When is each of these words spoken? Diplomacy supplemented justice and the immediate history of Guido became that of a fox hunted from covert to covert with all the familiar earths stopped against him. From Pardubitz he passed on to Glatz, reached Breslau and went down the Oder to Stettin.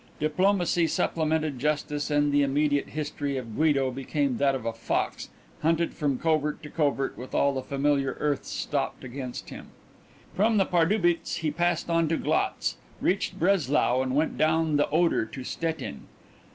Diplomacy 0.19 0.87
supplemented 0.87 1.59
justice 1.59 2.09
and 2.09 2.31
the 2.31 2.41
immediate 2.41 2.89
history 2.89 3.37
of 3.37 3.53
Guido 3.55 3.91
became 3.91 4.37
that 4.37 4.55
of 4.55 4.65
a 4.65 4.73
fox 4.73 5.29
hunted 5.61 5.93
from 5.93 6.17
covert 6.17 6.63
to 6.63 6.71
covert 6.71 7.15
with 7.15 7.35
all 7.35 7.53
the 7.53 7.61
familiar 7.61 8.17
earths 8.19 8.49
stopped 8.49 9.03
against 9.03 9.51
him. 9.51 9.67
From 10.35 10.57
Pardubitz 10.59 11.41
he 11.41 11.51
passed 11.51 11.87
on 11.87 12.07
to 12.07 12.17
Glatz, 12.17 12.77
reached 12.99 13.37
Breslau 13.37 14.01
and 14.01 14.15
went 14.15 14.39
down 14.39 14.77
the 14.77 14.89
Oder 14.89 15.23
to 15.27 15.43
Stettin. 15.43 16.07